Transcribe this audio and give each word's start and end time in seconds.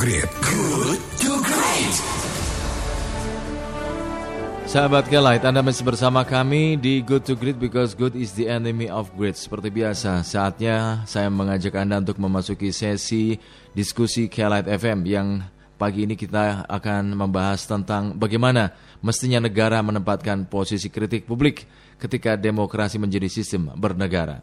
Great. 0.00 0.32
Good 0.40 0.96
to 1.20 1.32
Great. 1.44 1.94
Sahabat 4.64 5.12
Kelight, 5.12 5.44
Anda 5.44 5.60
masih 5.60 5.84
bersama 5.84 6.24
kami 6.24 6.80
di 6.80 7.04
Good 7.04 7.28
to 7.28 7.36
Great 7.36 7.60
because 7.60 7.92
good 7.92 8.16
is 8.16 8.32
the 8.32 8.48
enemy 8.48 8.88
of 8.88 9.12
great. 9.12 9.36
Seperti 9.36 9.68
biasa, 9.68 10.24
saatnya 10.24 11.04
saya 11.04 11.28
mengajak 11.28 11.76
Anda 11.76 12.00
untuk 12.00 12.16
memasuki 12.16 12.72
sesi 12.72 13.36
diskusi 13.76 14.32
Kelight 14.32 14.72
FM 14.72 15.04
yang 15.04 15.44
pagi 15.76 16.08
ini 16.08 16.16
kita 16.16 16.64
akan 16.64 17.12
membahas 17.12 17.68
tentang 17.68 18.16
bagaimana 18.16 18.72
mestinya 19.04 19.44
negara 19.44 19.84
menempatkan 19.84 20.48
posisi 20.48 20.88
kritik 20.88 21.28
publik 21.28 21.68
ketika 22.00 22.40
demokrasi 22.40 22.96
menjadi 22.96 23.28
sistem 23.28 23.76
bernegara. 23.76 24.40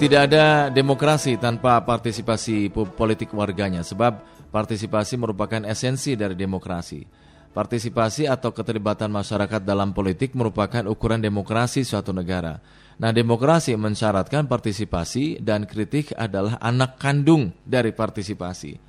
Tidak 0.00 0.16
ada 0.16 0.72
demokrasi 0.72 1.36
tanpa 1.36 1.76
partisipasi 1.84 2.72
politik 2.72 3.36
warganya, 3.36 3.84
sebab 3.84 4.24
partisipasi 4.48 5.20
merupakan 5.20 5.60
esensi 5.68 6.16
dari 6.16 6.32
demokrasi. 6.32 7.04
Partisipasi 7.52 8.24
atau 8.24 8.48
keterlibatan 8.48 9.12
masyarakat 9.12 9.60
dalam 9.60 9.92
politik 9.92 10.32
merupakan 10.32 10.88
ukuran 10.88 11.20
demokrasi 11.20 11.84
suatu 11.84 12.16
negara. 12.16 12.64
Nah, 12.96 13.12
demokrasi 13.12 13.76
mensyaratkan 13.76 14.48
partisipasi 14.48 15.36
dan 15.44 15.68
kritik 15.68 16.16
adalah 16.16 16.56
anak 16.64 16.96
kandung 16.96 17.52
dari 17.60 17.92
partisipasi. 17.92 18.80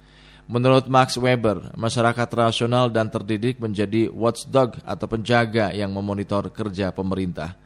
Menurut 0.47 0.87
Max 0.87 1.19
Weber, 1.19 1.75
masyarakat 1.75 2.29
rasional 2.31 2.87
dan 2.87 3.11
terdidik 3.11 3.59
menjadi 3.59 4.07
watchdog 4.07 4.79
atau 4.87 5.11
penjaga 5.11 5.75
yang 5.75 5.91
memonitor 5.91 6.47
kerja 6.55 6.95
pemerintah. 6.95 7.59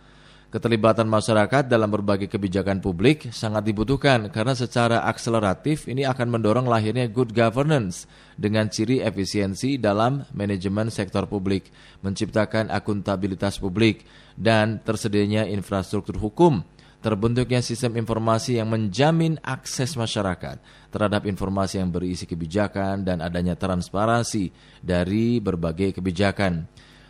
Keterlibatan 0.56 1.12
masyarakat 1.12 1.68
dalam 1.68 1.92
berbagai 1.92 2.32
kebijakan 2.32 2.80
publik 2.80 3.28
sangat 3.36 3.68
dibutuhkan 3.68 4.32
karena 4.32 4.56
secara 4.56 5.04
akseleratif 5.04 5.84
ini 5.92 6.08
akan 6.08 6.32
mendorong 6.32 6.64
lahirnya 6.72 7.12
good 7.12 7.36
governance 7.36 8.08
dengan 8.40 8.72
ciri 8.72 9.04
efisiensi 9.04 9.76
dalam 9.76 10.24
manajemen 10.32 10.88
sektor 10.88 11.28
publik, 11.28 11.68
menciptakan 12.08 12.72
akuntabilitas 12.72 13.60
publik, 13.60 14.08
dan 14.40 14.80
tersedianya 14.80 15.44
infrastruktur 15.44 16.16
hukum 16.24 16.64
terbentuknya 17.04 17.60
sistem 17.60 18.00
informasi 18.00 18.56
yang 18.56 18.72
menjamin 18.72 19.36
akses 19.44 20.00
masyarakat 20.00 20.64
terhadap 20.88 21.28
informasi 21.28 21.84
yang 21.84 21.92
berisi 21.92 22.24
kebijakan 22.24 23.04
dan 23.04 23.20
adanya 23.20 23.60
transparansi 23.60 24.56
dari 24.80 25.44
berbagai 25.44 26.00
kebijakan. 26.00 26.64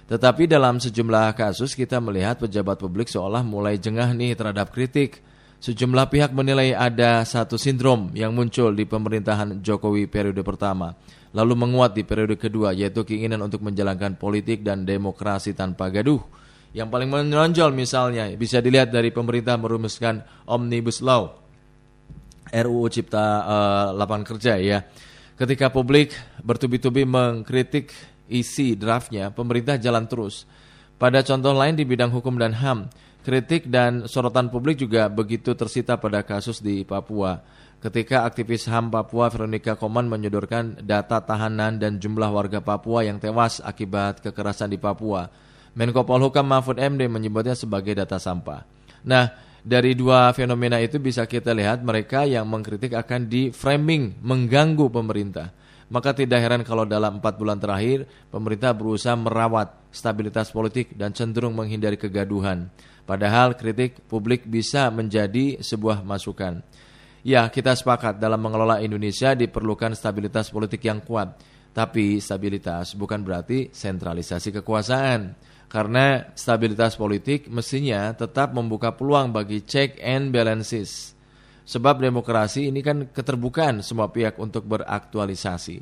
Tetapi 0.06 0.46
dalam 0.46 0.78
sejumlah 0.78 1.34
kasus 1.34 1.74
kita 1.74 1.98
melihat 1.98 2.38
pejabat 2.38 2.78
publik 2.78 3.10
seolah 3.10 3.42
mulai 3.42 3.82
jengah 3.82 4.14
nih 4.14 4.38
terhadap 4.38 4.70
kritik. 4.70 5.26
Sejumlah 5.58 6.14
pihak 6.14 6.30
menilai 6.30 6.78
ada 6.78 7.26
satu 7.26 7.58
sindrom 7.58 8.14
yang 8.14 8.30
muncul 8.38 8.70
di 8.70 8.86
pemerintahan 8.86 9.66
Jokowi 9.66 10.06
periode 10.06 10.46
pertama, 10.46 10.94
lalu 11.34 11.58
menguat 11.58 11.98
di 11.98 12.06
periode 12.06 12.38
kedua 12.38 12.70
yaitu 12.70 13.02
keinginan 13.02 13.42
untuk 13.42 13.66
menjalankan 13.66 14.14
politik 14.14 14.62
dan 14.62 14.86
demokrasi 14.86 15.58
tanpa 15.58 15.90
gaduh. 15.90 16.22
Yang 16.76 16.90
paling 16.92 17.10
menonjol 17.10 17.72
misalnya 17.74 18.30
bisa 18.38 18.62
dilihat 18.62 18.94
dari 18.94 19.10
pemerintah 19.10 19.58
merumuskan 19.58 20.22
Omnibus 20.46 21.02
Law 21.02 21.34
RUU 22.52 22.86
Cipta 22.92 23.26
uh, 23.42 23.88
Lapangan 23.96 24.26
Kerja 24.28 24.60
ya. 24.62 24.86
Ketika 25.34 25.74
publik 25.74 26.14
bertubi-tubi 26.46 27.08
mengkritik 27.10 27.90
isi 28.30 28.74
draftnya, 28.74 29.30
pemerintah 29.32 29.78
jalan 29.78 30.06
terus. 30.10 30.50
Pada 30.96 31.20
contoh 31.22 31.52
lain 31.52 31.76
di 31.76 31.84
bidang 31.84 32.10
hukum 32.10 32.40
dan 32.40 32.56
HAM, 32.56 32.88
kritik 33.26 33.68
dan 33.68 34.08
sorotan 34.08 34.48
publik 34.48 34.80
juga 34.80 35.12
begitu 35.12 35.52
tersita 35.52 36.00
pada 36.00 36.24
kasus 36.24 36.64
di 36.64 36.88
Papua. 36.88 37.44
Ketika 37.84 38.24
aktivis 38.24 38.66
HAM 38.66 38.90
Papua 38.90 39.28
Veronica 39.28 39.76
Koman 39.76 40.08
menyodorkan 40.08 40.80
data 40.82 41.22
tahanan 41.22 41.78
dan 41.78 42.00
jumlah 42.00 42.32
warga 42.32 42.64
Papua 42.64 43.04
yang 43.04 43.20
tewas 43.20 43.60
akibat 43.60 44.24
kekerasan 44.24 44.72
di 44.72 44.80
Papua, 44.80 45.28
Menko 45.76 46.08
Polhukam 46.08 46.48
Mahfud 46.48 46.80
MD 46.80 47.12
menyebutnya 47.12 47.54
sebagai 47.54 47.92
data 47.92 48.16
sampah. 48.16 48.64
Nah, 49.04 49.28
dari 49.60 49.94
dua 49.94 50.32
fenomena 50.32 50.80
itu 50.80 51.02
bisa 51.04 51.28
kita 51.28 51.52
lihat 51.52 51.84
mereka 51.84 52.24
yang 52.24 52.48
mengkritik 52.48 52.96
akan 52.96 53.28
di 53.28 53.52
framing 53.52 54.22
mengganggu 54.24 54.88
pemerintah 54.88 55.65
maka 55.88 56.18
tidak 56.18 56.42
heran 56.42 56.62
kalau 56.66 56.84
dalam 56.84 57.22
empat 57.22 57.38
bulan 57.38 57.62
terakhir 57.62 58.10
pemerintah 58.34 58.74
berusaha 58.74 59.14
merawat 59.14 59.74
stabilitas 59.94 60.50
politik 60.50 60.98
dan 60.98 61.14
cenderung 61.14 61.54
menghindari 61.54 61.96
kegaduhan. 61.96 62.74
Padahal 63.06 63.54
kritik 63.54 64.02
publik 64.10 64.50
bisa 64.50 64.90
menjadi 64.90 65.62
sebuah 65.62 66.02
masukan. 66.02 66.66
Ya, 67.26 67.46
kita 67.50 67.74
sepakat 67.74 68.18
dalam 68.18 68.38
mengelola 68.42 68.82
Indonesia 68.82 69.34
diperlukan 69.34 69.94
stabilitas 69.98 70.50
politik 70.50 70.82
yang 70.86 71.02
kuat. 71.02 71.38
Tapi 71.74 72.22
stabilitas 72.22 72.94
bukan 72.98 73.22
berarti 73.22 73.70
sentralisasi 73.70 74.62
kekuasaan. 74.62 75.34
Karena 75.66 76.34
stabilitas 76.38 76.94
politik 76.94 77.50
mestinya 77.50 78.14
tetap 78.14 78.54
membuka 78.54 78.94
peluang 78.94 79.34
bagi 79.34 79.66
check 79.66 79.98
and 80.02 80.30
balances 80.30 81.15
Sebab 81.66 81.98
demokrasi 81.98 82.70
ini 82.70 82.86
kan 82.86 83.10
keterbukaan 83.10 83.82
semua 83.82 84.14
pihak 84.14 84.38
untuk 84.38 84.70
beraktualisasi. 84.70 85.82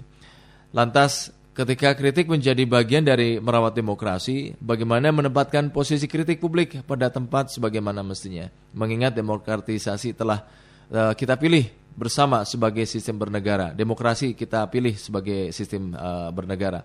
Lantas 0.71 1.35
ketika 1.53 1.93
kritik 1.93 2.31
menjadi 2.31 2.63
bagian 2.63 3.03
dari 3.05 3.37
merawat 3.37 3.75
demokrasi, 3.75 4.55
bagaimana 4.63 5.11
menempatkan 5.11 5.69
posisi 5.69 6.07
kritik 6.07 6.39
publik 6.39 6.81
pada 6.87 7.11
tempat 7.11 7.51
sebagaimana 7.51 7.99
mestinya. 8.01 8.47
Mengingat 8.71 9.13
demokratisasi 9.13 10.15
telah 10.15 10.47
uh, 10.89 11.11
kita 11.13 11.35
pilih 11.35 11.67
bersama 11.93 12.41
sebagai 12.47 12.87
sistem 12.89 13.21
bernegara. 13.21 13.75
Demokrasi 13.75 14.33
kita 14.33 14.65
pilih 14.71 14.97
sebagai 14.97 15.53
sistem 15.53 15.93
uh, 15.93 16.33
bernegara. 16.33 16.81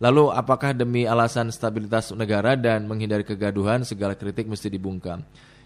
Lalu 0.00 0.32
apakah 0.32 0.72
demi 0.72 1.04
alasan 1.04 1.52
stabilitas 1.52 2.08
negara 2.16 2.56
dan 2.56 2.88
menghindari 2.88 3.20
kegaduhan 3.20 3.84
segala 3.84 4.16
kritik 4.16 4.48
mesti 4.48 4.72
dibungkam? 4.72 5.20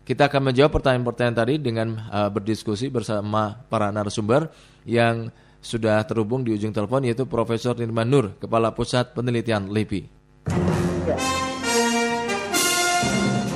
Kita 0.04 0.28
akan 0.28 0.52
menjawab 0.52 0.68
pertanyaan-pertanyaan 0.68 1.36
tadi 1.40 1.54
dengan 1.56 1.96
uh, 2.12 2.28
berdiskusi 2.28 2.92
bersama 2.92 3.64
para 3.72 3.88
narasumber 3.88 4.52
yang 4.84 5.32
sudah 5.64 6.04
terhubung 6.04 6.44
di 6.44 6.52
ujung 6.52 6.76
telepon 6.76 7.08
yaitu 7.08 7.24
Profesor 7.24 7.72
Nirman 7.72 8.04
Nur, 8.04 8.36
Kepala 8.36 8.76
Pusat 8.76 9.16
Penelitian 9.16 9.72
LIPI. 9.72 10.04
Ya. 11.08 11.16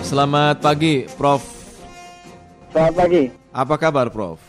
Selamat 0.00 0.64
pagi, 0.64 1.04
Prof. 1.20 1.44
Selamat 2.72 2.94
pagi. 2.96 3.22
Apa 3.52 3.74
kabar, 3.76 4.08
Prof? 4.08 4.40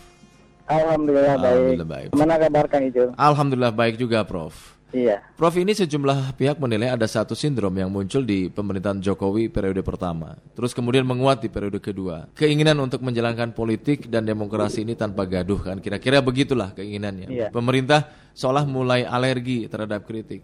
Alhamdulillah, 0.72 1.36
Alhamdulillah 1.36 1.84
baik. 1.84 2.16
baik. 2.16 2.16
Mana 2.16 2.40
kabar 2.40 2.66
Kang 2.72 2.88
Ijo? 2.88 3.12
Alhamdulillah 3.20 3.76
baik 3.76 4.00
juga, 4.00 4.24
Prof. 4.24 4.78
Iya. 4.90 5.22
Prof 5.38 5.54
ini 5.54 5.78
sejumlah 5.78 6.34
pihak 6.34 6.58
menilai 6.58 6.90
ada 6.90 7.06
satu 7.06 7.38
sindrom 7.38 7.74
yang 7.78 7.94
muncul 7.94 8.26
di 8.26 8.50
pemerintahan 8.50 8.98
Jokowi 8.98 9.46
periode 9.54 9.86
pertama, 9.86 10.34
terus 10.58 10.74
kemudian 10.74 11.06
menguat 11.06 11.46
di 11.46 11.50
periode 11.50 11.78
kedua. 11.78 12.26
Keinginan 12.34 12.82
untuk 12.82 13.06
menjalankan 13.06 13.54
politik 13.54 14.10
dan 14.10 14.26
demokrasi 14.26 14.82
ini 14.82 14.98
tanpa 14.98 15.30
gaduh 15.30 15.62
kan, 15.62 15.78
kira-kira 15.78 16.26
begitulah 16.26 16.74
keinginannya. 16.74 17.30
Iya. 17.30 17.48
Pemerintah 17.54 18.10
seolah 18.34 18.66
mulai 18.66 19.06
alergi 19.06 19.70
terhadap 19.70 20.10
kritik. 20.10 20.42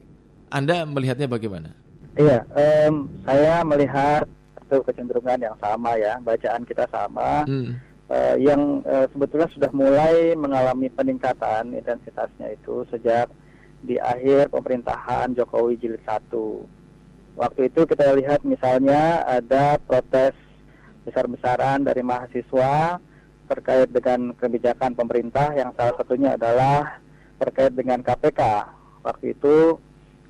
Anda 0.54 0.86
melihatnya 0.86 1.26
bagaimana? 1.26 1.74
Iya, 2.14 2.46
um, 2.54 3.10
saya 3.26 3.66
melihat 3.66 4.30
itu 4.62 4.78
kecenderungan 4.86 5.42
yang 5.42 5.58
sama 5.58 5.98
ya, 5.98 6.22
bacaan 6.22 6.64
kita 6.70 6.86
sama. 6.94 7.50
Hmm. 7.50 7.82
Uh, 8.06 8.38
yang 8.38 8.86
uh, 8.86 9.10
sebetulnya 9.10 9.50
sudah 9.50 9.72
mulai 9.74 10.38
mengalami 10.38 10.94
peningkatan 10.94 11.74
intensitasnya 11.74 12.54
itu 12.54 12.86
sejak 12.94 13.26
di 13.86 14.02
akhir 14.02 14.50
pemerintahan 14.50 15.38
Jokowi 15.38 15.78
jilid 15.78 16.02
1. 16.04 16.34
Waktu 17.36 17.70
itu 17.70 17.86
kita 17.86 18.16
lihat 18.18 18.42
misalnya 18.42 19.22
ada 19.24 19.78
protes 19.78 20.34
besar-besaran 21.06 21.86
dari 21.86 22.02
mahasiswa 22.02 22.98
terkait 23.46 23.94
dengan 23.94 24.34
kebijakan 24.34 24.98
pemerintah 24.98 25.54
yang 25.54 25.70
salah 25.78 25.94
satunya 26.02 26.34
adalah 26.34 26.98
terkait 27.38 27.78
dengan 27.78 28.02
KPK. 28.02 28.42
Waktu 29.06 29.38
itu 29.38 29.78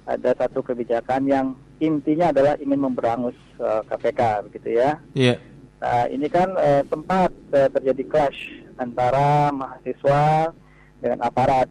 ada 0.03 0.35
satu 0.35 0.59
kebijakan 0.61 1.23
yang 1.25 1.45
intinya 1.79 2.29
adalah 2.35 2.59
ingin 2.59 2.79
memberangus 2.79 3.37
uh, 3.57 3.79
eh, 3.79 3.81
KPK 3.87 4.21
begitu 4.51 4.69
ya. 4.75 4.99
Iya. 5.15 5.35
Yeah. 5.35 5.37
Nah, 5.75 6.05
ini 6.09 6.27
kan 6.31 6.49
uh, 6.55 6.81
sempat 6.87 7.31
uh, 7.53 7.69
terjadi 7.69 8.03
clash 8.09 8.39
antara 8.75 9.51
mahasiswa 9.51 10.51
dengan 10.99 11.19
aparat 11.23 11.67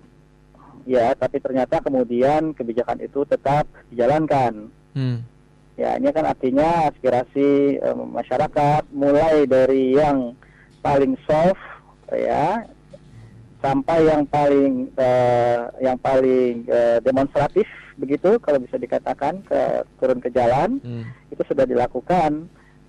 ya 0.84 1.16
tapi 1.16 1.40
ternyata 1.40 1.80
kemudian 1.80 2.52
kebijakan 2.52 3.00
itu 3.00 3.24
tetap 3.24 3.64
dijalankan 3.88 4.68
hmm. 4.96 5.18
ya 5.80 5.96
ini 5.96 6.08
kan 6.12 6.28
artinya 6.28 6.92
aspirasi 6.92 7.80
um, 7.80 8.12
masyarakat 8.12 8.82
mulai 8.92 9.48
dari 9.48 9.96
yang 9.96 10.36
paling 10.84 11.16
soft 11.24 11.60
ya 12.12 12.68
sampai 13.64 14.04
yang 14.04 14.28
paling 14.28 14.92
uh, 15.00 15.72
yang 15.80 15.96
paling 15.96 16.68
uh, 16.68 17.00
demonstratif 17.00 17.64
begitu 17.96 18.36
kalau 18.42 18.60
bisa 18.60 18.76
dikatakan 18.76 19.40
ke 19.46 19.60
turun 19.96 20.20
ke 20.20 20.28
jalan 20.28 20.76
hmm. 20.84 21.08
itu 21.32 21.42
sudah 21.48 21.64
dilakukan 21.64 22.44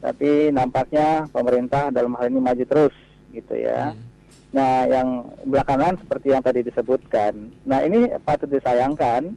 tapi 0.05 0.53
nampaknya 0.53 1.25
pemerintah 1.33 1.89
dalam 1.89 2.13
hal 2.13 2.29
ini 2.29 2.37
maju 2.37 2.65
terus 2.67 2.95
gitu 3.33 3.57
ya. 3.57 3.89
Hmm. 3.91 4.14
Nah, 4.55 4.87
yang 4.87 5.35
belakangan 5.43 5.99
seperti 5.99 6.31
yang 6.31 6.39
tadi 6.39 6.63
disebutkan. 6.63 7.51
Nah, 7.67 7.83
ini 7.83 8.07
patut 8.23 8.47
disayangkan 8.47 9.35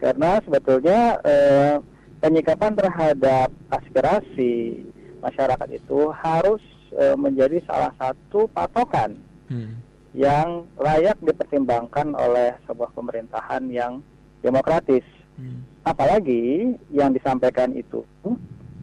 karena 0.00 0.40
sebetulnya 0.40 1.20
eh, 1.20 1.76
penyikapan 2.24 2.72
terhadap 2.72 3.52
aspirasi 3.68 4.88
masyarakat 5.20 5.68
itu 5.68 6.08
harus 6.16 6.64
eh, 6.96 7.12
menjadi 7.12 7.60
salah 7.68 7.92
satu 8.00 8.48
patokan 8.56 9.20
hmm. 9.52 9.76
yang 10.16 10.64
layak 10.80 11.20
dipertimbangkan 11.20 12.16
oleh 12.16 12.56
sebuah 12.64 12.88
pemerintahan 12.96 13.68
yang 13.68 14.00
demokratis. 14.40 15.04
Hmm. 15.36 15.60
Apalagi 15.84 16.72
yang 16.88 17.12
disampaikan 17.12 17.76
itu 17.76 18.00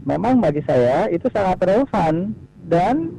memang 0.05 0.37
bagi 0.37 0.61
saya 0.61 1.09
itu 1.09 1.25
sangat 1.33 1.57
relevan 1.65 2.37
dan 2.69 3.09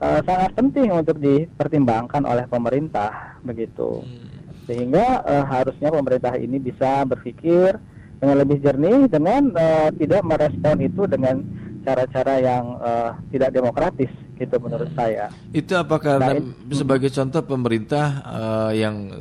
uh, 0.00 0.20
sangat 0.24 0.50
penting 0.56 0.92
untuk 0.92 1.16
dipertimbangkan 1.20 2.24
oleh 2.24 2.44
pemerintah 2.48 3.38
begitu. 3.44 4.02
Hmm. 4.02 4.28
Sehingga 4.66 5.22
uh, 5.22 5.44
harusnya 5.46 5.94
pemerintah 5.94 6.34
ini 6.34 6.58
bisa 6.58 7.06
berpikir 7.06 7.78
dengan 8.16 8.36
lebih 8.40 8.58
jernih 8.64 9.06
dengan 9.06 9.52
uh, 9.54 9.88
tidak 9.94 10.22
merespon 10.24 10.80
itu 10.82 11.04
dengan 11.06 11.44
cara-cara 11.86 12.42
yang 12.42 12.64
uh, 12.82 13.14
tidak 13.30 13.54
demokratis 13.54 14.10
gitu 14.34 14.58
menurut 14.58 14.90
saya. 14.98 15.30
Itu 15.54 15.78
apakah 15.78 16.18
nah, 16.18 16.34
sebagai 16.74 17.08
contoh 17.14 17.46
pemerintah 17.46 18.06
uh, 18.26 18.72
yang 18.74 19.14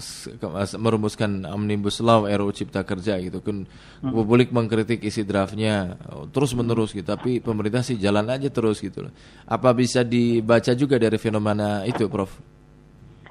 merumuskan 0.81 1.45
omnibus 1.45 2.01
law 2.01 2.25
RUU 2.25 2.51
Cipta 2.51 2.81
Kerja 2.81 3.21
gitu 3.21 3.39
kan 3.45 3.69
hmm. 3.69 4.11
publik 4.11 4.49
mengkritik 4.49 5.05
isi 5.05 5.21
draftnya 5.21 5.95
terus 6.33 6.57
menerus 6.57 6.91
gitu 6.91 7.05
tapi 7.05 7.39
pemerintah 7.39 7.85
sih 7.85 8.01
jalan 8.01 8.25
aja 8.27 8.49
terus 8.49 8.81
gitu 8.81 9.07
loh. 9.07 9.13
Apa 9.45 9.71
bisa 9.77 10.01
dibaca 10.01 10.73
juga 10.73 10.97
dari 10.97 11.21
fenomena 11.21 11.85
itu, 11.85 12.09
Prof? 12.09 12.33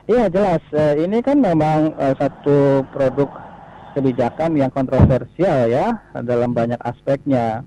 Iya 0.06 0.31
jelas. 0.31 0.62
Uh, 0.70 0.94
ini 1.02 1.19
kan 1.20 1.42
memang 1.42 1.92
uh, 1.98 2.14
satu 2.16 2.86
produk 2.94 3.28
kebijakan 3.94 4.58
yang 4.58 4.70
kontroversial 4.75 5.70
ya 5.70 5.94
dalam 6.26 6.50
banyak 6.50 6.81
aspeknya 6.82 7.62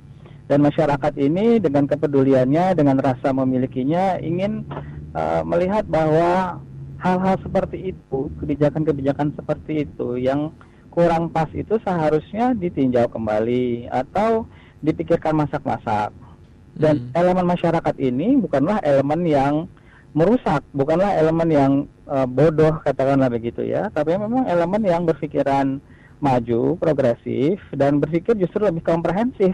dan 0.48 0.64
masyarakat 0.64 1.14
ini 1.20 1.60
dengan 1.60 1.86
kepeduliannya 1.86 2.76
dengan 2.76 2.98
rasa 3.04 3.36
memilikinya 3.36 4.20
ingin 4.24 4.64
uh, 5.12 5.44
melihat 5.44 5.84
bahwa 5.88 6.64
hal-hal 7.04 7.36
seperti 7.44 7.94
itu 7.94 8.32
kebijakan-kebijakan 8.42 9.36
seperti 9.36 9.86
itu 9.86 10.18
yang 10.18 10.56
kurang 10.90 11.30
pas 11.30 11.52
itu 11.54 11.78
seharusnya 11.84 12.58
ditinjau 12.58 13.06
kembali 13.12 13.92
atau 13.92 14.50
dipikirkan 14.82 15.36
masak-masak 15.36 16.10
dan 16.74 17.12
hmm. 17.12 17.14
elemen 17.14 17.46
masyarakat 17.46 17.96
ini 18.02 18.40
bukanlah 18.40 18.82
elemen 18.82 19.22
yang 19.28 19.54
merusak 20.16 20.66
bukanlah 20.74 21.14
elemen 21.20 21.50
yang 21.52 21.72
uh, 22.10 22.26
bodoh 22.26 22.82
katakanlah 22.82 23.30
begitu 23.30 23.62
ya 23.62 23.92
tapi 23.94 24.18
memang 24.18 24.50
elemen 24.50 24.82
yang 24.82 25.04
berpikiran 25.06 25.78
maju 26.18 26.74
progresif 26.82 27.62
dan 27.78 28.02
berpikir 28.02 28.34
justru 28.42 28.66
lebih 28.66 28.82
komprehensif 28.82 29.54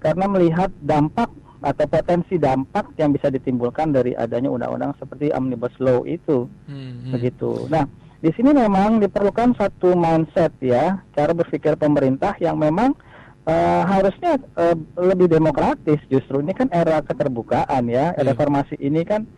karena 0.00 0.24
melihat 0.26 0.72
dampak 0.80 1.28
atau 1.60 1.84
potensi 1.84 2.40
dampak 2.40 2.96
yang 2.96 3.12
bisa 3.12 3.28
ditimbulkan 3.28 3.92
dari 3.92 4.16
adanya 4.16 4.48
undang-undang 4.48 4.96
seperti 4.96 5.28
omnibus 5.36 5.76
law 5.76 6.02
itu 6.08 6.48
hmm, 6.66 7.12
begitu. 7.12 7.68
Nah 7.68 7.84
di 8.20 8.32
sini 8.32 8.56
memang 8.56 9.00
diperlukan 9.00 9.56
satu 9.56 9.92
mindset 9.92 10.52
ya 10.60 11.04
cara 11.12 11.32
berpikir 11.36 11.76
pemerintah 11.76 12.32
yang 12.40 12.56
memang 12.56 12.96
uh, 13.44 13.82
harusnya 13.84 14.40
uh, 14.56 14.76
lebih 14.96 15.28
demokratis 15.28 16.00
justru 16.08 16.40
ini 16.40 16.56
kan 16.56 16.72
era 16.72 17.04
keterbukaan 17.04 17.88
ya 17.92 18.16
era 18.16 18.32
reformasi 18.32 18.80
ini 18.80 19.04
kan 19.04 19.28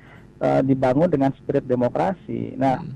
uh, 0.42 0.62
dibangun 0.62 1.10
dengan 1.10 1.34
spirit 1.38 1.66
demokrasi. 1.66 2.54
Nah, 2.54 2.82
hmm. 2.82 2.94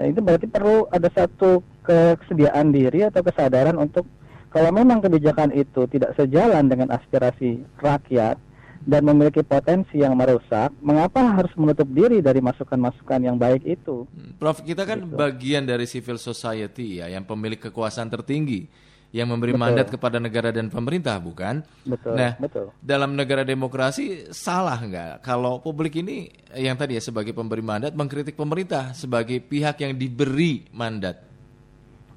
nah 0.00 0.04
itu 0.08 0.20
berarti 0.24 0.46
perlu 0.48 0.88
ada 0.88 1.08
satu 1.12 1.60
kesediaan 1.82 2.70
diri 2.70 3.04
atau 3.04 3.20
kesadaran 3.20 3.74
untuk 3.76 4.08
kalau 4.52 4.68
memang 4.68 5.00
kebijakan 5.00 5.50
itu 5.56 5.88
tidak 5.88 6.12
sejalan 6.12 6.68
dengan 6.68 6.92
aspirasi 6.92 7.64
rakyat 7.80 8.36
dan 8.84 9.02
memiliki 9.06 9.40
potensi 9.46 10.02
yang 10.02 10.18
merusak, 10.18 10.74
mengapa 10.82 11.22
harus 11.22 11.50
menutup 11.54 11.86
diri 11.88 12.18
dari 12.18 12.42
masukan-masukan 12.42 13.20
yang 13.22 13.38
baik 13.38 13.64
itu? 13.64 14.04
Hmm, 14.10 14.36
Prof, 14.36 14.60
kita 14.60 14.84
kan 14.84 15.06
gitu. 15.06 15.14
bagian 15.14 15.64
dari 15.64 15.86
civil 15.86 16.18
society 16.18 17.00
ya, 17.00 17.08
yang 17.08 17.22
pemilik 17.22 17.58
kekuasaan 17.58 18.10
tertinggi 18.10 18.66
yang 19.12 19.28
memberi 19.28 19.52
betul. 19.52 19.62
mandat 19.62 19.86
kepada 19.92 20.16
negara 20.16 20.48
dan 20.50 20.72
pemerintah, 20.72 21.20
bukan? 21.20 21.60
Betul. 21.84 22.16
Nah, 22.16 22.32
betul. 22.40 22.72
dalam 22.80 23.12
negara 23.12 23.44
demokrasi 23.44 24.32
salah 24.32 24.80
nggak 24.80 25.20
kalau 25.20 25.60
publik 25.60 26.00
ini 26.00 26.32
yang 26.56 26.74
tadi 26.80 26.96
ya 26.96 27.02
sebagai 27.04 27.36
pemberi 27.36 27.60
mandat 27.60 27.92
mengkritik 27.92 28.34
pemerintah 28.34 28.96
sebagai 28.96 29.38
pihak 29.44 29.84
yang 29.84 29.94
diberi 30.00 30.64
mandat? 30.72 31.31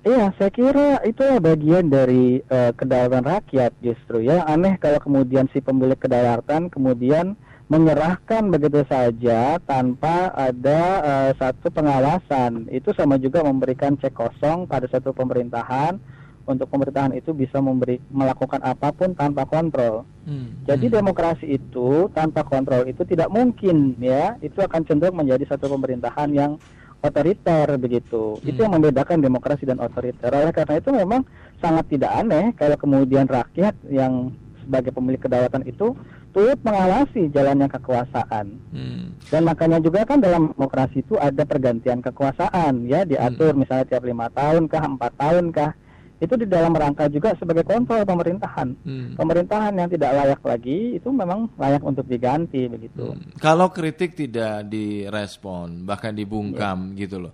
Iya, 0.05 0.29
saya 0.37 0.53
kira 0.53 1.01
itu 1.01 1.25
bagian 1.41 1.89
dari 1.89 2.37
uh, 2.53 2.69
kedaulatan 2.77 3.25
rakyat 3.25 3.73
justru 3.81 4.21
ya. 4.21 4.45
Aneh 4.45 4.77
kalau 4.77 5.01
kemudian 5.01 5.49
si 5.49 5.65
pemilik 5.65 5.97
kedaulatan 5.97 6.69
kemudian 6.69 7.33
menyerahkan 7.73 8.45
begitu 8.53 8.85
saja 8.85 9.57
tanpa 9.65 10.29
ada 10.37 10.81
uh, 11.01 11.31
satu 11.41 11.73
pengawasan. 11.73 12.69
Itu 12.69 12.93
sama 12.93 13.17
juga 13.17 13.41
memberikan 13.41 13.97
cek 13.97 14.13
kosong 14.13 14.69
pada 14.69 14.85
satu 14.85 15.09
pemerintahan 15.09 15.97
untuk 16.45 16.69
pemerintahan 16.69 17.17
itu 17.17 17.33
bisa 17.33 17.57
memberi 17.57 17.97
melakukan 18.13 18.61
apa 18.61 18.93
pun 18.93 19.17
tanpa 19.17 19.49
kontrol. 19.49 20.05
Hmm. 20.29 20.61
Jadi 20.69 20.85
hmm. 20.85 20.95
demokrasi 21.01 21.45
itu 21.57 22.13
tanpa 22.13 22.45
kontrol 22.45 22.85
itu 22.85 23.01
tidak 23.09 23.33
mungkin 23.33 23.97
ya. 23.97 24.37
Itu 24.37 24.61
akan 24.61 24.85
cenderung 24.85 25.17
menjadi 25.17 25.49
satu 25.49 25.65
pemerintahan 25.65 26.29
yang 26.29 26.61
otoriter 27.01 27.67
begitu. 27.75 28.39
Hmm. 28.39 28.47
Itu 28.47 28.59
yang 28.63 28.73
membedakan 28.77 29.19
demokrasi 29.23 29.67
dan 29.67 29.81
otoriter. 29.81 30.31
Oleh 30.31 30.53
karena 30.55 30.79
itu 30.79 30.89
memang 30.93 31.21
sangat 31.59 31.85
tidak 31.91 32.11
aneh 32.15 32.51
kalau 32.55 32.77
kemudian 32.79 33.25
rakyat 33.27 33.75
yang 33.89 34.31
sebagai 34.65 34.91
pemilik 34.91 35.21
kedaulatan 35.21 35.63
itu 35.69 35.93
turut 36.35 36.59
mengawasi 36.67 37.31
jalannya 37.31 37.71
kekuasaan. 37.71 38.59
Hmm. 38.75 39.15
Dan 39.31 39.47
makanya 39.47 39.79
juga 39.79 40.03
kan 40.03 40.19
dalam 40.19 40.51
demokrasi 40.51 40.99
itu 41.05 41.15
ada 41.15 41.47
pergantian 41.47 42.03
kekuasaan 42.03 42.89
ya 42.91 43.07
diatur 43.07 43.55
hmm. 43.55 43.63
misalnya 43.63 43.85
tiap 43.87 44.03
lima 44.03 44.27
tahun 44.35 44.67
kah 44.67 44.83
empat 44.83 45.11
tahun 45.15 45.55
kah 45.55 45.71
itu 46.15 46.33
di 46.39 46.47
dalam 46.47 46.71
rangka 46.71 47.11
juga 47.11 47.35
sebagai 47.35 47.67
kontrol 47.67 48.07
pemerintahan. 48.07 48.69
Hmm. 48.87 49.19
Pemerintahan 49.19 49.75
yang 49.75 49.89
tidak 49.91 50.11
layak 50.15 50.41
lagi 50.47 50.95
itu 50.95 51.09
memang 51.11 51.51
layak 51.59 51.83
untuk 51.83 52.07
diganti 52.07 52.71
begitu. 52.71 53.11
Hmm. 53.11 53.35
Kalau 53.35 53.67
kritik 53.67 54.15
tidak 54.15 54.71
direspon 54.71 55.83
bahkan 55.83 56.15
dibungkam 56.15 56.95
yeah. 56.95 56.99
gitu 57.03 57.19
loh. 57.27 57.33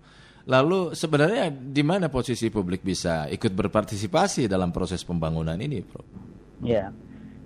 Lalu 0.50 0.98
sebenarnya 0.98 1.54
di 1.54 1.86
mana 1.86 2.10
posisi 2.10 2.50
publik 2.50 2.82
bisa 2.82 3.30
ikut 3.30 3.54
berpartisipasi 3.54 4.50
dalam 4.50 4.74
proses 4.74 5.06
pembangunan 5.06 5.54
ini, 5.62 5.86
Bro? 5.86 6.02
Ya. 6.66 6.90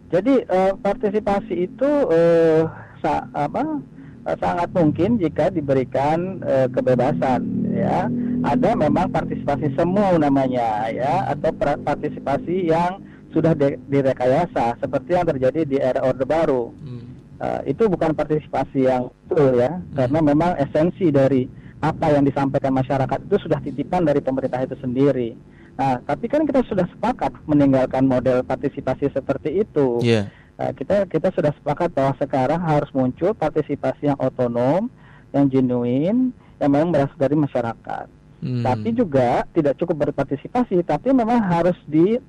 Jadi 0.08 0.48
uh, 0.48 0.72
partisipasi 0.80 1.68
itu 1.68 1.90
uh, 2.08 2.64
sa 3.04 3.28
apa 3.36 3.84
uh, 4.24 4.38
sangat 4.40 4.72
mungkin 4.72 5.20
jika 5.20 5.52
diberikan 5.52 6.40
uh, 6.40 6.72
kebebasan 6.72 7.42
ya 7.76 8.08
ada 8.46 8.78
memang 8.78 9.10
partisipasi 9.10 9.74
semua 9.74 10.22
namanya 10.22 10.86
ya 10.94 11.34
atau 11.34 11.50
partisipasi 11.82 12.70
yang 12.70 13.02
sudah 13.34 13.52
direkayasa 13.92 14.80
seperti 14.80 15.18
yang 15.18 15.26
terjadi 15.28 15.62
di 15.68 15.78
era 15.82 16.06
Orde 16.06 16.24
Baru. 16.24 16.72
Hmm. 16.72 17.04
Uh, 17.36 17.60
itu 17.68 17.84
bukan 17.92 18.16
partisipasi 18.16 18.88
yang 18.88 19.12
betul 19.28 19.60
ya, 19.60 19.76
hmm. 19.76 19.92
karena 19.92 20.20
memang 20.24 20.52
esensi 20.56 21.12
dari 21.12 21.44
apa 21.84 22.16
yang 22.16 22.24
disampaikan 22.24 22.72
masyarakat 22.72 23.28
itu 23.28 23.36
sudah 23.44 23.60
titipan 23.60 24.08
dari 24.08 24.24
pemerintah 24.24 24.64
itu 24.64 24.80
sendiri. 24.80 25.36
Nah, 25.76 26.00
tapi 26.08 26.32
kan 26.32 26.48
kita 26.48 26.64
sudah 26.64 26.88
sepakat 26.88 27.36
meninggalkan 27.44 28.08
model 28.08 28.40
partisipasi 28.48 29.12
seperti 29.12 29.68
itu. 29.68 30.00
Yeah. 30.00 30.32
Uh, 30.56 30.72
kita 30.72 31.04
kita 31.12 31.36
sudah 31.36 31.52
sepakat 31.60 31.92
bahwa 31.92 32.16
sekarang 32.16 32.64
harus 32.64 32.88
muncul 32.96 33.36
partisipasi 33.36 34.08
yang 34.08 34.20
otonom, 34.24 34.88
yang 35.36 35.52
genuine, 35.52 36.32
yang 36.64 36.72
memang 36.72 36.96
berasal 36.96 37.20
dari 37.20 37.36
masyarakat. 37.36 38.15
Hmm. 38.44 38.64
Tapi 38.64 38.92
juga 38.92 39.48
tidak 39.56 39.80
cukup 39.80 40.10
berpartisipasi, 40.10 40.84
tapi 40.84 41.16
memang 41.16 41.40
harus 41.40 41.78
di, 41.88 42.20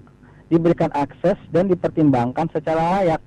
diberikan 0.46 0.90
akses 0.94 1.36
dan 1.50 1.66
dipertimbangkan 1.66 2.46
secara 2.54 3.00
layak. 3.00 3.20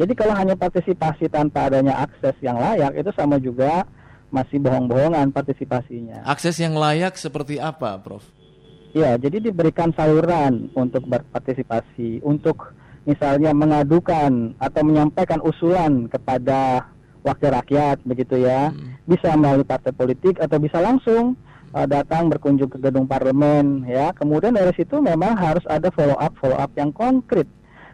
Jadi 0.00 0.12
kalau 0.16 0.34
hanya 0.34 0.56
partisipasi 0.56 1.28
tanpa 1.28 1.68
adanya 1.68 2.00
akses 2.00 2.34
yang 2.40 2.56
layak 2.56 2.96
itu 2.96 3.12
sama 3.12 3.36
juga 3.36 3.84
masih 4.32 4.56
bohong-bohongan 4.58 5.28
partisipasinya. 5.30 6.24
Akses 6.24 6.56
yang 6.56 6.72
layak 6.72 7.20
seperti 7.20 7.60
apa, 7.60 8.00
Prof? 8.00 8.24
Ya, 8.96 9.16
jadi 9.20 9.40
diberikan 9.40 9.92
saluran 9.92 10.72
untuk 10.72 11.04
berpartisipasi, 11.04 12.24
untuk 12.24 12.72
misalnya 13.04 13.52
mengadukan 13.52 14.56
atau 14.56 14.82
menyampaikan 14.84 15.40
usulan 15.44 16.08
kepada 16.08 16.88
wakil 17.24 17.50
rakyat 17.52 18.00
begitu 18.04 18.42
ya. 18.42 18.72
Hmm. 18.72 18.96
Bisa 19.04 19.36
melalui 19.36 19.68
partai 19.68 19.92
politik 19.92 20.40
atau 20.40 20.56
bisa 20.56 20.80
langsung 20.80 21.36
uh, 21.74 21.86
datang 21.88 22.28
berkunjung 22.28 22.70
ke 22.70 22.78
gedung 22.78 23.08
parlemen 23.08 23.84
ya. 23.88 24.12
Kemudian 24.16 24.54
dari 24.54 24.72
situ 24.76 25.00
memang 25.00 25.36
harus 25.36 25.64
ada 25.68 25.88
follow 25.92 26.16
up 26.16 26.32
follow 26.38 26.56
up 26.56 26.72
yang 26.76 26.92
konkret. 26.92 27.48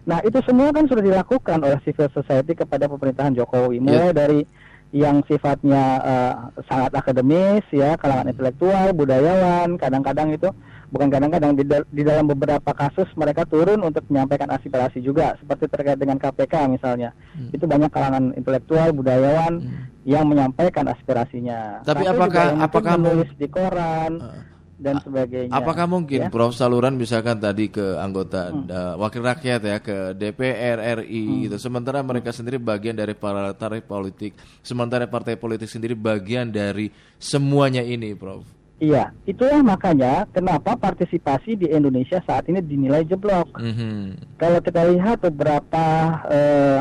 Nah, 0.08 0.24
itu 0.24 0.40
semua 0.46 0.72
kan 0.72 0.88
sudah 0.88 1.04
dilakukan 1.04 1.60
oleh 1.60 1.78
civil 1.84 2.08
society 2.12 2.56
kepada 2.56 2.88
pemerintahan 2.88 3.36
Jokowi 3.36 3.76
mulai 3.76 4.08
yeah. 4.08 4.16
dari 4.16 4.40
yang 4.88 5.20
sifatnya 5.28 6.00
uh, 6.00 6.34
sangat 6.64 6.96
akademis 6.96 7.60
ya 7.68 7.92
kalangan 8.00 8.32
intelektual 8.32 8.96
budayawan 8.96 9.76
kadang-kadang 9.76 10.32
itu 10.32 10.48
bukan 10.88 11.12
kadang-kadang 11.12 11.52
di, 11.52 11.64
di 11.92 12.02
dalam 12.02 12.24
beberapa 12.24 12.72
kasus 12.72 13.04
mereka 13.12 13.44
turun 13.44 13.84
untuk 13.84 14.08
menyampaikan 14.08 14.48
aspirasi 14.48 15.04
juga 15.04 15.36
seperti 15.36 15.68
terkait 15.68 16.00
dengan 16.00 16.16
KPK 16.16 16.72
misalnya 16.72 17.12
hmm. 17.36 17.52
itu 17.52 17.68
banyak 17.68 17.92
kalangan 17.92 18.32
intelektual 18.32 18.88
budayawan 18.96 19.60
hmm. 19.60 19.97
Yang 20.08 20.24
menyampaikan 20.24 20.88
aspirasinya 20.88 21.84
tapi, 21.84 22.08
tapi 22.08 22.16
apakah 22.16 22.46
apakah 22.64 22.94
menulis 22.96 23.28
di 23.36 23.46
koran 23.52 24.24
uh 24.24 24.56
dan 24.78 25.02
sebagainya. 25.02 25.52
Apakah 25.52 25.90
mungkin 25.90 26.30
ya? 26.30 26.30
Prof 26.30 26.54
saluran 26.54 26.94
misalkan 26.94 27.42
tadi 27.42 27.66
ke 27.68 27.98
anggota 27.98 28.54
hmm. 28.54 28.70
uh, 28.70 28.94
wakil 29.02 29.26
rakyat 29.26 29.60
ya 29.60 29.76
ke 29.82 30.14
DPR 30.14 31.02
RI 31.02 31.24
hmm. 31.26 31.38
gitu. 31.50 31.56
Sementara 31.58 32.00
mereka 32.06 32.30
sendiri 32.30 32.62
bagian 32.62 32.94
dari 32.94 33.18
partai 33.18 33.82
politik, 33.82 34.38
sementara 34.62 35.10
partai 35.10 35.34
politik 35.34 35.66
sendiri 35.66 35.98
bagian 35.98 36.48
dari 36.48 36.94
semuanya 37.18 37.82
ini, 37.82 38.14
Prof. 38.14 38.46
Iya, 38.78 39.10
itulah 39.26 39.58
makanya 39.58 40.30
kenapa 40.30 40.78
partisipasi 40.78 41.58
di 41.58 41.66
Indonesia 41.66 42.22
saat 42.22 42.46
ini 42.46 42.62
dinilai 42.62 43.02
jeblok. 43.02 43.58
Mm 43.58 43.74
-hmm. 43.74 43.98
Kalau 44.38 44.62
kita 44.62 44.86
lihat 44.86 45.18
beberapa 45.18 45.86
uh, 46.30 46.80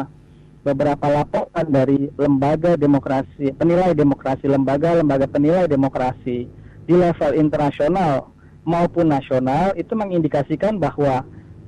beberapa 0.66 1.06
laporan 1.08 1.66
dari 1.70 2.10
lembaga 2.18 2.76
demokrasi, 2.76 3.54
penilai 3.56 3.94
demokrasi, 3.94 4.46
lembaga-lembaga 4.50 5.26
penilai 5.30 5.66
demokrasi 5.70 6.48
di 6.88 6.94
level 6.96 7.32
internasional 7.36 8.32
maupun 8.68 9.08
nasional 9.08 9.72
itu 9.80 9.96
mengindikasikan 9.96 10.76
bahwa 10.76 11.24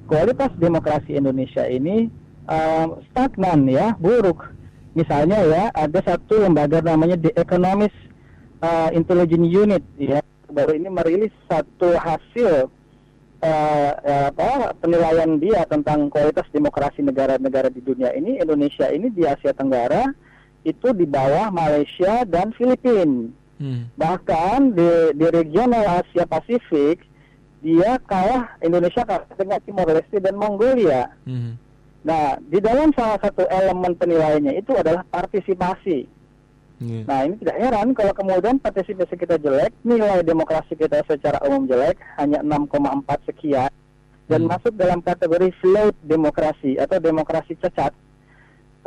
kualitas 0.10 0.52
demokrasi 0.60 1.16
Indonesia 1.16 1.64
ini 1.70 2.12
uh, 2.50 3.00
stagnan 3.12 3.70
ya, 3.70 3.96
buruk. 3.96 4.52
Misalnya 4.98 5.40
ya, 5.46 5.64
ada 5.72 6.00
satu 6.02 6.44
lembaga 6.44 6.82
namanya 6.82 7.16
The 7.16 7.32
Economist 7.38 7.96
uh, 8.60 8.90
Intelligence 8.92 9.48
Unit 9.48 9.84
ya, 9.96 10.20
baru 10.50 10.76
ini 10.76 10.90
merilis 10.90 11.34
satu 11.46 11.94
hasil 11.96 12.68
uh, 13.44 13.92
apa 14.32 14.76
penilaian 14.80 15.40
dia 15.40 15.64
tentang 15.68 16.12
kualitas 16.12 16.48
demokrasi 16.52 17.04
negara-negara 17.04 17.72
di 17.72 17.80
dunia 17.84 18.12
ini 18.16 18.40
Indonesia 18.40 18.88
ini 18.92 19.12
di 19.12 19.24
Asia 19.24 19.56
Tenggara 19.56 20.08
itu 20.68 20.92
di 20.92 21.08
bawah 21.08 21.48
Malaysia 21.52 22.28
dan 22.28 22.52
Filipina. 22.52 23.32
Hmm. 23.60 23.92
Bahkan 23.96 24.76
di, 24.76 24.92
di 25.20 25.26
regional 25.32 26.04
Asia 26.04 26.24
Pasifik 26.24 27.04
dia 27.60 28.00
kalah 28.08 28.56
Indonesia 28.64 29.04
kalah 29.04 29.28
dengan 29.36 29.60
Timor 29.64 29.88
Leste 29.92 30.20
dan 30.24 30.40
Mongolia. 30.40 31.12
Hmm. 31.28 31.60
Nah, 32.00 32.40
di 32.40 32.64
dalam 32.64 32.96
salah 32.96 33.20
satu 33.20 33.44
elemen 33.52 33.92
penilaiannya 34.00 34.56
itu 34.64 34.72
adalah 34.72 35.04
partisipasi. 35.12 36.08
Yeah. 36.80 37.04
Nah, 37.04 37.28
ini 37.28 37.36
tidak 37.44 37.58
heran 37.60 37.92
kalau 37.92 38.14
kemudian 38.16 38.56
partisipasi 38.64 39.20
kita 39.20 39.36
jelek, 39.36 39.76
nilai 39.84 40.24
demokrasi 40.24 40.80
kita 40.80 41.04
secara 41.04 41.44
umum 41.44 41.68
jelek, 41.68 42.00
hanya 42.16 42.40
6,4 42.40 43.04
sekian, 43.28 43.72
dan 44.32 44.42
hmm. 44.48 44.50
masuk 44.50 44.74
dalam 44.80 45.04
kategori 45.04 45.52
float 45.60 45.96
demokrasi 46.08 46.80
atau 46.80 47.04
demokrasi 47.04 47.60
cacat, 47.60 47.92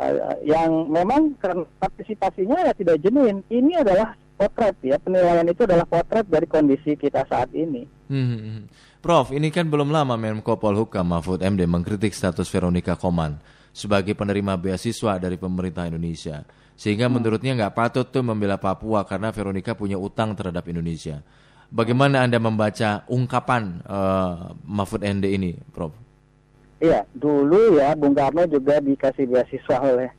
uh, 0.01 0.41
yang 0.41 0.89
memang 0.89 1.37
karena 1.37 1.69
partisipasinya 1.77 2.65
ya 2.65 2.73
tidak 2.73 2.97
jenuin. 2.97 3.45
Ini 3.53 3.85
adalah 3.85 4.17
potret 4.33 4.73
ya 4.81 4.97
penilaian 4.97 5.45
itu 5.45 5.61
adalah 5.69 5.85
potret 5.85 6.25
dari 6.25 6.49
kondisi 6.49 6.97
kita 6.97 7.29
saat 7.29 7.53
ini. 7.53 7.85
Hmm. 8.09 8.25
hmm, 8.25 8.41
hmm. 8.41 8.63
Prof, 9.03 9.35
ini 9.35 9.51
kan 9.51 9.67
belum 9.67 9.91
lama 9.91 10.15
Menko 10.15 10.55
Polhukam 10.55 11.11
Mahfud 11.11 11.43
MD 11.43 11.67
mengkritik 11.67 12.15
status 12.15 12.47
Veronica 12.47 12.95
Koman 12.95 13.35
sebagai 13.73 14.13
penerima 14.13 14.53
beasiswa 14.55 15.17
dari 15.17 15.35
pemerintah 15.35 15.89
Indonesia. 15.89 16.45
Sehingga 16.77 17.09
hmm. 17.09 17.13
menurutnya 17.17 17.51
nggak 17.57 17.75
patut 17.75 18.07
tuh 18.07 18.21
membela 18.21 18.61
Papua 18.61 19.03
karena 19.03 19.33
Veronica 19.33 19.73
punya 19.73 19.97
utang 19.97 20.37
terhadap 20.37 20.63
Indonesia. 20.69 21.25
Bagaimana 21.73 22.21
Anda 22.21 22.37
membaca 22.37 23.01
ungkapan 23.09 23.81
uh, 23.81 24.53
Mahfud 24.61 25.01
MD 25.01 25.25
ini, 25.33 25.57
Prof? 25.73 25.89
Iya, 26.77 27.01
dulu 27.17 27.81
ya 27.81 27.97
Bung 27.97 28.13
Karno 28.13 28.45
juga 28.45 28.77
dikasih 28.77 29.25
beasiswa 29.25 29.77
oleh 29.81 30.13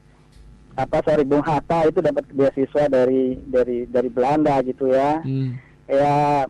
apa 0.74 0.98
sorry 1.06 1.22
Bung 1.22 1.46
Hatta 1.46 1.86
itu 1.86 2.02
dapat 2.02 2.26
beasiswa 2.34 2.90
dari 2.90 3.38
dari 3.46 3.86
dari 3.86 4.10
Belanda 4.10 4.58
gitu 4.66 4.90
ya. 4.90 5.22
Hmm. 5.22 5.54
Ya 5.86 6.48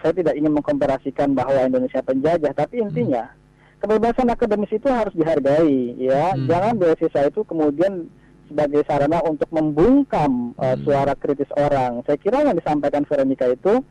saya 0.00 0.12
tidak 0.16 0.32
ingin 0.32 0.56
mengkomparasikan 0.56 1.36
bahwa 1.36 1.60
Indonesia 1.60 2.00
penjajah, 2.00 2.56
tapi 2.56 2.80
intinya 2.80 3.28
hmm. 3.28 3.41
Kebebasan 3.82 4.30
akademis 4.30 4.70
itu 4.70 4.86
harus 4.86 5.10
dihargai 5.18 5.98
ya. 5.98 6.32
Hmm. 6.32 6.46
Jangan 6.46 6.78
beasiswa 6.78 7.26
itu 7.26 7.42
kemudian 7.42 8.06
sebagai 8.46 8.86
sarana 8.86 9.18
untuk 9.26 9.50
membungkam 9.50 10.54
uh, 10.54 10.78
suara 10.86 11.18
kritis 11.18 11.50
orang. 11.58 12.06
Saya 12.06 12.16
kira 12.22 12.46
yang 12.46 12.54
disampaikan 12.54 13.02
Veronica 13.10 13.50
itu 13.50 13.82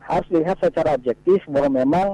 harus 0.00 0.26
dilihat 0.32 0.58
secara 0.58 0.96
objektif 0.96 1.44
bahwa 1.46 1.84
memang 1.84 2.08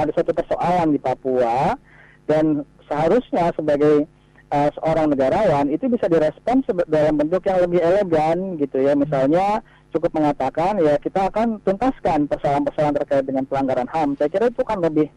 ada 0.00 0.10
satu 0.16 0.32
persoalan 0.32 0.96
di 0.96 0.98
Papua 0.98 1.76
dan 2.24 2.64
seharusnya 2.88 3.52
sebagai 3.52 4.08
uh, 4.50 4.70
seorang 4.80 5.12
negarawan 5.12 5.68
itu 5.68 5.86
bisa 5.86 6.08
direspon 6.08 6.64
dalam 6.88 7.20
bentuk 7.20 7.44
yang 7.44 7.60
lebih 7.62 7.80
elegan 7.80 8.56
gitu 8.56 8.80
ya 8.80 8.96
misalnya 8.96 9.60
cukup 9.92 10.16
mengatakan 10.16 10.80
ya 10.80 10.96
kita 10.96 11.28
akan 11.28 11.60
tuntaskan 11.62 12.24
persoalan-persoalan 12.26 12.96
terkait 13.04 13.24
dengan 13.28 13.44
pelanggaran 13.44 13.88
HAM 13.88 14.16
saya 14.16 14.32
kira 14.32 14.48
itu 14.48 14.62
kan 14.64 14.80
lebih 14.80 15.12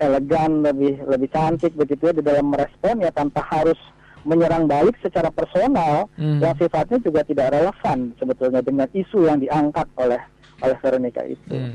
elegan 0.00 0.64
lebih 0.64 1.02
lebih 1.04 1.28
cantik 1.30 1.72
begitu 1.74 2.10
ya 2.10 2.14
di 2.16 2.24
dalam 2.24 2.48
merespon 2.52 3.02
ya 3.02 3.10
tanpa 3.12 3.44
harus 3.48 3.78
menyerang 4.22 4.70
balik 4.70 4.94
secara 5.02 5.28
personal 5.34 6.06
hmm. 6.14 6.38
yang 6.38 6.54
sifatnya 6.54 6.98
juga 7.02 7.26
tidak 7.26 7.50
relevan 7.50 8.14
sebetulnya 8.16 8.62
dengan 8.62 8.86
isu 8.94 9.26
yang 9.26 9.38
diangkat 9.42 9.86
oleh 9.98 10.20
oleh 10.62 10.76
Veronica 10.78 11.22
itu. 11.26 11.50
Hmm. 11.50 11.74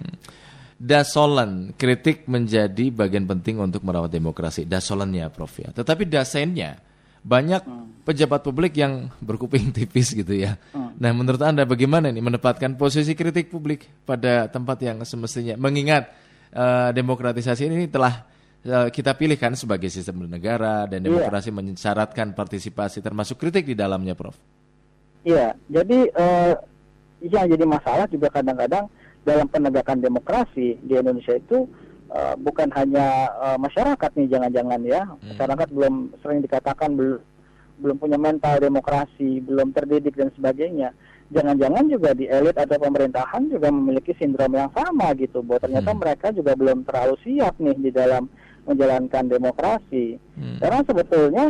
Dasolan, 0.78 1.74
kritik 1.74 2.30
menjadi 2.30 2.94
bagian 2.94 3.26
penting 3.26 3.58
untuk 3.58 3.82
merawat 3.82 4.14
demokrasi. 4.14 4.64
Dasolannya, 4.64 5.28
Prof 5.34 5.58
ya. 5.58 5.74
Tetapi 5.74 6.06
dasennya 6.06 6.78
banyak 7.26 7.66
hmm. 7.66 8.08
pejabat 8.08 8.46
publik 8.46 8.78
yang 8.78 9.12
berkuping 9.20 9.74
tipis 9.76 10.16
gitu 10.16 10.32
ya. 10.32 10.56
Hmm. 10.72 10.96
Nah, 10.96 11.12
menurut 11.12 11.42
Anda 11.44 11.68
bagaimana 11.68 12.14
nih 12.14 12.24
menempatkan 12.24 12.80
posisi 12.80 13.18
kritik 13.18 13.52
publik 13.52 13.90
pada 14.08 14.48
tempat 14.48 14.78
yang 14.80 15.04
semestinya 15.04 15.60
mengingat 15.60 16.14
uh, 16.54 16.89
demokratisasi 16.96 17.68
ini 17.68 17.88
telah 17.89 18.27
uh, 18.68 18.88
kita 18.92 19.16
pilihkan 19.16 19.56
sebagai 19.56 19.92
sistem 19.92 20.27
bernegara 20.27 20.88
dan 20.88 21.04
iya. 21.04 21.08
demokrasi 21.08 21.50
yeah. 21.51 21.58
mensyaratkan 21.58 22.27
partisipasi 22.32 23.04
termasuk 23.04 23.39
kritik 23.39 23.68
di 23.68 23.75
dalamnya, 23.75 24.13
Prof. 24.13 24.38
Iya, 25.27 25.58
jadi 25.68 26.00
uh, 26.16 26.54
yang 27.25 27.50
jadi 27.50 27.66
masalah 27.66 28.06
juga 28.08 28.30
kadang-kadang 28.30 28.88
dalam 29.27 29.48
penegakan 29.50 30.00
demokrasi 30.00 30.80
di 30.80 30.94
Indonesia 30.96 31.36
itu 31.36 31.68
uh, 32.13 32.36
bukan 32.39 32.72
hanya 32.72 33.27
uh, 33.36 33.58
masyarakat 33.60 34.12
nih 34.16 34.27
jangan-jangan 34.32 34.82
ya 34.88 35.04
hmm. 35.04 35.36
masyarakat 35.36 35.68
belum 35.74 35.94
sering 36.24 36.39
dikatakan 36.39 36.96
belum 36.96 37.20
belum 37.77 37.98
punya 38.00 38.18
mental 38.18 38.58
demokrasi 38.58 39.44
belum 39.44 39.75
terdidik 39.75 40.16
dan 40.18 40.32
sebagainya 40.34 40.96
jangan-jangan 41.32 41.86
juga 41.92 42.16
di 42.16 42.26
elit 42.28 42.56
atau 42.56 42.80
pemerintahan 42.80 43.52
juga 43.52 43.68
memiliki 43.68 44.16
sindrom 44.16 44.56
yang 44.56 44.72
sama 44.72 45.12
gitu 45.20 45.44
bahwa 45.44 45.68
ternyata 45.68 45.92
hmm. 45.92 46.00
mereka 46.00 46.28
juga 46.32 46.52
belum 46.56 46.88
terlalu 46.88 47.16
siap 47.24 47.60
nih 47.60 47.78
di 47.78 47.92
dalam 47.92 48.32
menjalankan 48.64 49.26
demokrasi 49.28 50.20
hmm. 50.40 50.60
karena 50.64 50.80
sebetulnya 50.88 51.46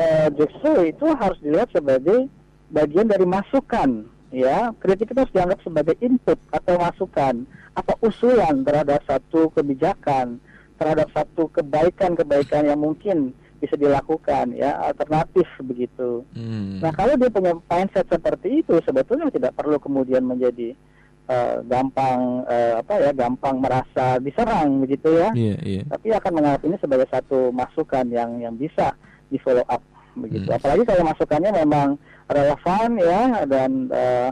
uh, 0.00 0.28
justru 0.32 0.88
itu 0.88 1.06
harus 1.16 1.38
dilihat 1.44 1.68
sebagai 1.72 2.28
bagian 2.72 3.08
dari 3.08 3.24
masukan 3.28 4.08
ya 4.32 4.72
kritik 4.80 5.12
itu 5.12 5.20
harus 5.20 5.34
dianggap 5.36 5.60
sebagai 5.64 5.96
input 6.00 6.36
atau 6.52 6.76
masukan 6.76 7.48
apa 7.78 7.94
usulan 8.02 8.66
terhadap 8.66 9.00
satu 9.06 9.54
kebijakan, 9.54 10.42
terhadap 10.82 11.06
satu 11.14 11.46
kebaikan-kebaikan 11.54 12.66
yang 12.66 12.82
mungkin 12.82 13.30
bisa 13.58 13.74
dilakukan 13.74 14.54
ya 14.54 14.78
alternatif 14.86 15.46
begitu. 15.62 16.22
Hmm. 16.32 16.78
Nah 16.78 16.94
kalau 16.94 17.18
dia 17.18 17.30
punya 17.30 17.58
mindset 17.66 18.06
seperti 18.06 18.62
itu 18.62 18.78
sebetulnya 18.86 19.28
tidak 19.34 19.58
perlu 19.58 19.82
kemudian 19.82 20.22
menjadi 20.22 20.78
uh, 21.26 21.60
gampang 21.66 22.46
uh, 22.46 22.80
apa 22.80 22.94
ya 23.02 23.10
gampang 23.12 23.58
merasa 23.58 24.22
diserang 24.22 24.82
begitu 24.82 25.10
ya. 25.18 25.30
Yeah, 25.34 25.58
yeah. 25.62 25.84
Tapi 25.90 26.14
akan 26.14 26.32
menganggap 26.38 26.62
ini 26.64 26.76
sebagai 26.78 27.08
satu 27.10 27.50
masukan 27.50 28.06
yang 28.08 28.38
yang 28.38 28.54
bisa 28.54 28.94
di 29.28 29.36
follow 29.42 29.66
up 29.66 29.82
begitu. 30.16 30.48
Hmm. 30.48 30.56
Apalagi 30.58 30.82
kalau 30.88 31.02
masukannya 31.06 31.50
memang 31.52 31.88
relevan 32.30 32.90
ya 32.98 33.22
dan 33.46 33.70
uh, 33.92 34.30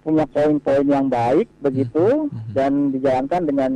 punya 0.00 0.24
poin-poin 0.32 0.86
yang 0.86 1.06
baik 1.12 1.48
begitu 1.60 2.28
hmm. 2.28 2.32
hmm. 2.32 2.52
dan 2.56 2.72
dijalankan 2.94 3.42
dengan 3.44 3.72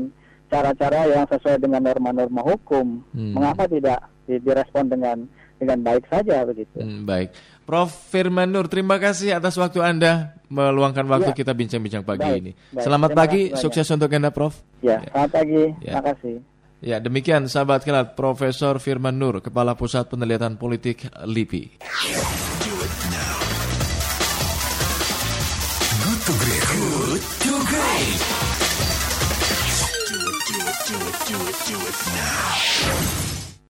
cara-cara 0.48 1.10
yang 1.10 1.24
sesuai 1.28 1.58
dengan 1.60 1.82
norma-norma 1.84 2.40
hukum. 2.46 3.02
Hmm. 3.12 3.32
Mengapa 3.34 3.66
tidak 3.66 4.00
direspon 4.26 4.88
dengan 4.88 5.16
dengan 5.58 5.78
baik 5.80 6.04
saja 6.10 6.44
begitu. 6.44 6.82
Hmm, 6.82 7.06
baik. 7.06 7.32
Prof 7.64 7.88
Firman 8.12 8.50
Nur, 8.52 8.68
terima 8.68 9.00
kasih 9.00 9.40
atas 9.40 9.56
waktu 9.56 9.80
Anda 9.80 10.36
meluangkan 10.52 11.08
waktu 11.08 11.32
ya. 11.32 11.36
kita 11.36 11.52
bincang-bincang 11.56 12.04
pagi 12.04 12.26
baik, 12.28 12.40
ini. 12.44 12.52
Baik. 12.52 12.84
Selamat 12.84 13.10
terima 13.12 13.20
pagi, 13.24 13.42
sukses 13.56 13.86
untuk 13.88 14.12
Anda 14.12 14.30
Prof. 14.34 14.54
Ya, 14.84 15.00
ya. 15.00 15.08
selamat 15.08 15.30
pagi. 15.32 15.62
Ya. 15.80 15.92
Terima 15.96 16.04
kasih. 16.12 16.34
Ya, 16.84 16.96
demikian 17.00 17.48
sahabat 17.48 17.80
kenal 17.80 18.12
Profesor 18.12 18.76
Firman 18.76 19.16
Nur, 19.16 19.40
Kepala 19.40 19.72
Pusat 19.72 20.12
Penelitian 20.12 20.60
Politik 20.60 21.08
LIPI. 21.24 21.80
to 26.24 26.32
Great. 26.32 26.64
Good 26.64 27.22
to 27.44 27.52
Great. 27.68 28.20
Do 30.08 30.16
it, 30.24 30.40
do 30.48 30.58
it, 30.64 30.78
do 30.88 30.96
it, 31.08 31.18
do 31.28 31.36
it, 31.48 31.56
do 31.66 31.76
it 31.86 31.98
now. 32.16 33.33